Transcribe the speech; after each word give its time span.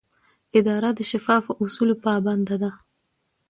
اداره 0.57 0.89
د 0.95 0.99
شفافو 1.09 1.51
اصولو 1.63 1.95
پابنده 2.05 2.55
ده. 2.63 2.71